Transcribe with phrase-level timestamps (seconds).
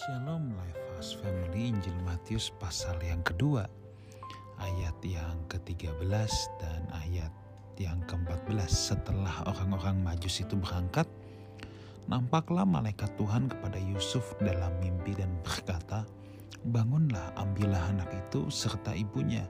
[0.00, 3.68] Shalom Lifehouse Family Injil Matius pasal yang kedua.
[4.56, 7.28] Ayat yang ke-13 dan ayat
[7.76, 11.04] yang ke-14 setelah orang-orang majus itu berangkat
[12.08, 16.08] nampaklah malaikat Tuhan kepada Yusuf dalam mimpi dan berkata
[16.64, 19.44] bangunlah ambillah anak itu serta ibunya.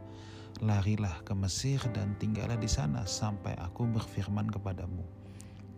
[0.66, 5.06] Larilah ke Mesir dan tinggallah di sana sampai aku berfirman kepadamu.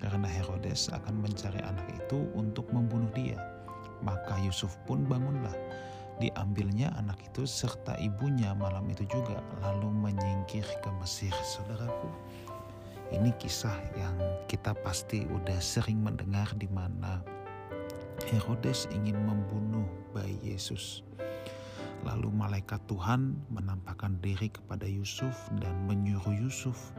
[0.00, 3.51] Karena Herodes akan mencari anak itu untuk membunuh dia
[4.02, 5.54] maka Yusuf pun bangunlah.
[6.20, 11.34] Diambilnya anak itu serta ibunya malam itu juga lalu menyingkir ke Mesir.
[11.42, 12.10] Saudaraku,
[13.10, 14.14] ini kisah yang
[14.46, 17.24] kita pasti udah sering mendengar di mana
[18.30, 21.02] Herodes ingin membunuh bayi Yesus.
[22.02, 26.94] Lalu malaikat Tuhan menampakkan diri kepada Yusuf dan menyuruh Yusuf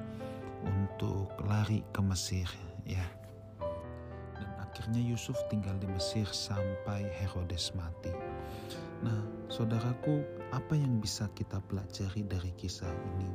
[0.63, 2.47] untuk lari ke Mesir
[2.87, 3.03] ya
[4.73, 8.09] Akhirnya Yusuf tinggal di Mesir sampai Herodes mati.
[9.05, 13.29] Nah, saudaraku, apa yang bisa kita pelajari dari kisah ini?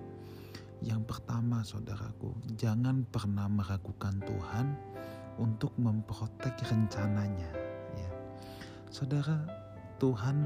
[0.83, 4.67] Yang pertama, saudaraku, jangan pernah meragukan Tuhan
[5.39, 7.55] untuk memprotek rencananya.
[7.95, 8.11] Ya.
[8.91, 9.47] Saudara,
[10.03, 10.43] Tuhan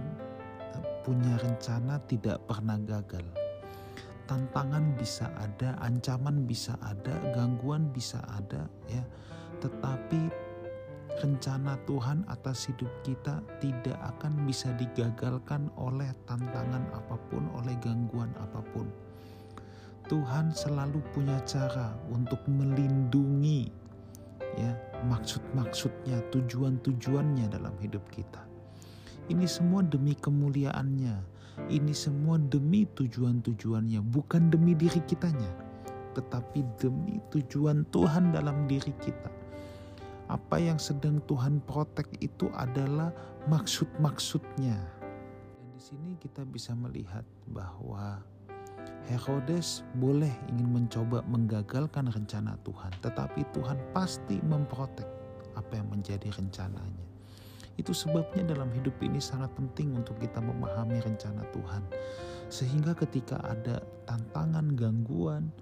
[1.08, 3.24] punya rencana tidak pernah gagal.
[4.28, 9.00] Tantangan bisa ada, ancaman bisa ada, gangguan bisa ada, ya.
[9.64, 10.51] Tetapi
[11.22, 18.34] rencana Tuhan atas hidup kita tidak akan bisa digagalkan oleh tantangan apa pun, oleh gangguan
[18.42, 18.90] apa pun.
[20.10, 23.70] Tuhan selalu punya cara untuk melindungi
[24.58, 24.74] ya
[25.06, 28.42] maksud-maksudnya, tujuan-tujuannya dalam hidup kita.
[29.30, 31.30] Ini semua demi kemuliaannya.
[31.68, 35.52] Ini semua demi tujuan-tujuannya, bukan demi diri kitanya,
[36.16, 39.41] tetapi demi tujuan Tuhan dalam diri kita
[40.32, 43.12] apa yang sedang Tuhan protek itu adalah
[43.52, 44.80] maksud-maksudnya.
[45.60, 47.20] Dan di sini kita bisa melihat
[47.52, 48.24] bahwa
[49.12, 55.04] Herodes boleh ingin mencoba menggagalkan rencana Tuhan, tetapi Tuhan pasti memprotek
[55.52, 57.04] apa yang menjadi rencananya.
[57.76, 61.82] Itu sebabnya dalam hidup ini sangat penting untuk kita memahami rencana Tuhan.
[62.48, 65.52] Sehingga ketika ada tantangan, gangguan,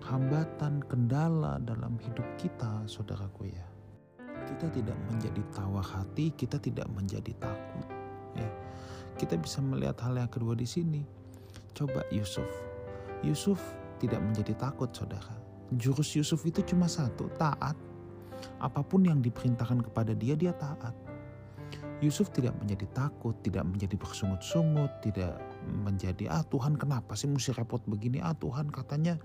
[0.00, 3.73] hambatan, kendala dalam hidup kita, saudaraku ya,
[4.44, 7.86] kita tidak menjadi tawa hati, kita tidak menjadi takut.
[8.36, 8.48] Ya,
[9.16, 11.02] kita bisa melihat hal yang kedua di sini.
[11.74, 12.46] Coba Yusuf,
[13.24, 13.58] Yusuf
[13.98, 15.34] tidak menjadi takut, saudara.
[15.74, 17.74] Jurus Yusuf itu cuma satu, taat.
[18.60, 20.92] Apa pun yang diperintahkan kepada dia, dia taat.
[22.04, 27.80] Yusuf tidak menjadi takut, tidak menjadi bersungut-sungut, tidak menjadi ah Tuhan kenapa sih mesti repot
[27.88, 28.20] begini?
[28.20, 29.16] Ah Tuhan katanya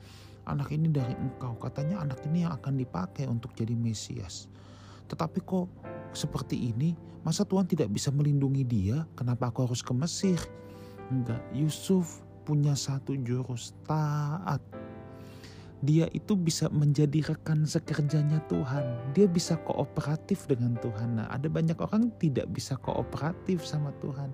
[0.47, 4.47] anak ini dari engkau, katanya anak ini yang akan dipakai untuk jadi Mesias.
[5.09, 5.67] Tetapi kok
[6.13, 6.93] seperti ini,
[7.25, 9.03] masa Tuhan tidak bisa melindungi dia?
[9.17, 10.37] Kenapa aku harus ke Mesir?
[11.09, 14.61] Enggak, Yusuf punya satu jurus taat.
[15.79, 19.15] Dia itu bisa menjadi rekan sekerjanya Tuhan.
[19.15, 21.23] Dia bisa kooperatif dengan Tuhan.
[21.23, 24.29] Nah, ada banyak orang tidak bisa kooperatif sama Tuhan.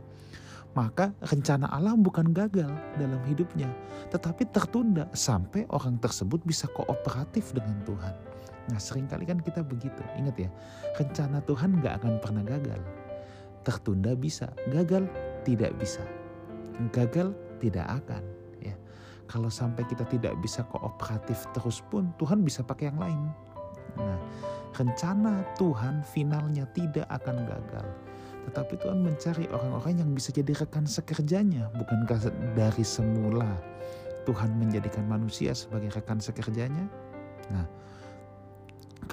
[0.75, 2.67] Maka rencana Allah bukan gagal
[2.99, 3.71] dalam hidupnya,
[4.11, 8.34] tetapi tertunda sampai orang tersebut bisa kooperatif dengan Tuhan.
[8.71, 10.01] Nah sering kali kan kita begitu.
[10.17, 10.49] Ingat ya,
[10.97, 12.81] rencana Tuhan gak akan pernah gagal.
[13.65, 15.09] Tertunda bisa, gagal
[15.45, 16.01] tidak bisa.
[16.93, 18.23] Gagal tidak akan.
[18.61, 18.75] Ya,
[19.25, 23.21] Kalau sampai kita tidak bisa kooperatif terus pun Tuhan bisa pakai yang lain.
[23.95, 24.19] Nah
[24.75, 27.87] rencana Tuhan finalnya tidak akan gagal.
[28.45, 31.71] Tetapi Tuhan mencari orang-orang yang bisa jadi rekan sekerjanya.
[31.73, 33.57] Bukankah dari semula
[34.27, 36.85] Tuhan menjadikan manusia sebagai rekan sekerjanya?
[37.49, 37.65] Nah,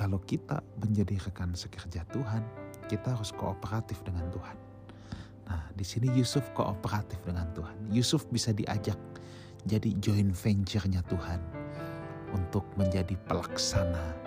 [0.02, 2.42] kalau kita menjadi rekan sekerja Tuhan,
[2.90, 4.58] kita harus kooperatif dengan Tuhan.
[5.46, 7.86] Nah, di sini Yusuf kooperatif dengan Tuhan.
[7.86, 8.98] Yusuf bisa diajak
[9.62, 11.38] jadi joint venture-nya Tuhan
[12.34, 14.18] untuk menjadi pelaksana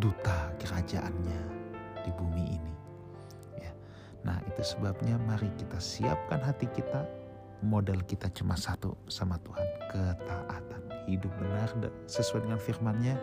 [0.00, 1.40] duta kerajaannya
[2.00, 2.74] di bumi ini.
[3.60, 3.76] Ya.
[4.24, 7.04] Nah, itu sebabnya mari kita siapkan hati kita.
[7.60, 10.80] Modal kita cuma satu sama Tuhan, ketaatan,
[11.12, 11.68] hidup benar
[12.08, 13.20] sesuai dengan firman-Nya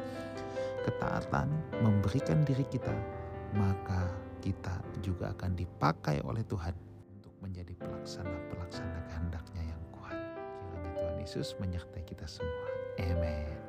[0.88, 1.52] ketaatan,
[1.84, 2.96] memberikan diri kita,
[3.60, 4.08] maka
[4.40, 6.72] kita juga akan dipakai oleh Tuhan
[7.20, 10.16] untuk menjadi pelaksana-pelaksana kehendaknya yang kuat.
[10.72, 12.72] Kiranya Tuhan Yesus menyertai kita semua.
[13.04, 13.67] Amen.